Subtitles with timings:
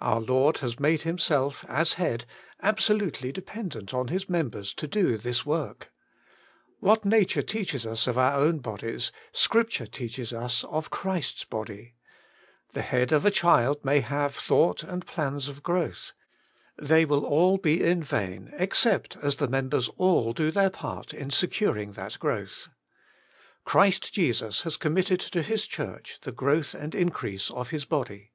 [0.00, 2.26] Our Lord has made Himself, as Head,
[2.60, 5.92] ab solutely dependent on His members to do 88 Working for God this work.
[6.78, 11.96] What nature teaches us of our own bodies, Scripture teaches us of Christ's body.
[12.74, 16.12] The head of a child may have thought and plans of growth—
[16.76, 21.94] they will all be vain, except as the members all do their part in securing
[21.94, 22.68] that growth.
[23.64, 28.30] Christ Jesus has committed to His Church the growth and increase of His body.